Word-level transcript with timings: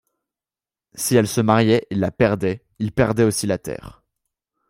Si 0.95 1.15
elle 1.15 1.27
se 1.27 1.41
mariait, 1.41 1.85
il 1.91 1.99
la 1.99 2.09
perdait, 2.09 2.65
il 2.79 2.91
perdait 2.91 3.21
aussi 3.23 3.45
la 3.45 3.59
terre. 3.59 4.01